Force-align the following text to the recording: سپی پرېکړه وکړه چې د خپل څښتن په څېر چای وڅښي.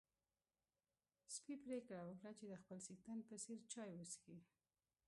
سپی 1.35 1.55
پرېکړه 1.65 2.01
وکړه 2.05 2.31
چې 2.37 2.45
د 2.49 2.53
خپل 2.61 2.77
څښتن 2.85 3.17
په 3.27 3.35
څېر 3.43 3.59
چای 3.73 3.91
وڅښي. 3.95 4.37